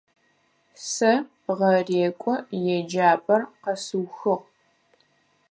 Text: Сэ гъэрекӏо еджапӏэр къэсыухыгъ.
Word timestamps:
Сэ 0.91 1.13
гъэрекӏо 1.57 2.33
еджапӏэр 2.75 3.41
къэсыухыгъ. 3.63 4.45